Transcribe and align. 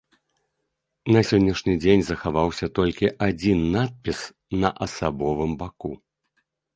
На 1.15 1.21
сённяшні 1.31 1.73
дзень 1.83 2.05
захаваўся 2.07 2.69
толькі 2.79 3.11
адзін 3.27 3.59
надпіс 3.75 4.19
на 4.65 4.69
асабовым 4.87 5.51
баку. 5.61 5.91